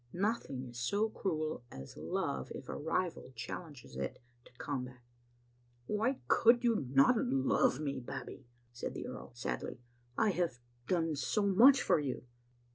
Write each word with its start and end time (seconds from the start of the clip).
Nothing 0.13 0.63
is 0.67 0.79
so 0.79 1.09
cruel 1.09 1.63
as 1.71 1.95
love 1.95 2.51
if 2.55 2.67
a 2.67 2.75
rival 2.75 3.31
challenges 3.35 3.95
it 3.95 4.19
to 4.45 4.53
combat. 4.53 4.97
"Why 5.85 6.17
could 6.27 6.63
you 6.63 6.87
not 6.89 7.17
love 7.23 7.79
me, 7.79 7.99
Babbie?" 7.99 8.47
said 8.73 8.95
the 8.95 9.05
earl 9.05 9.31
sadly." 9.35 9.79
I 10.27 10.31
have 10.31 10.57
done 10.87 11.15
so 11.15 11.45
much 11.45 11.83
for 11.83 11.99
you." 11.99 12.23